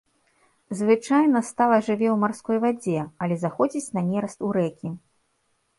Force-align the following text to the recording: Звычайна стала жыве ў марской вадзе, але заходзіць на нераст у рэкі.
Звычайна 0.79 1.39
стала 1.51 1.77
жыве 1.89 2.07
ў 2.13 2.15
марской 2.23 2.57
вадзе, 2.65 2.99
але 3.27 3.35
заходзіць 3.45 3.87
на 3.99 4.09
нераст 4.11 4.39
у 4.51 4.53
рэкі. 4.61 4.87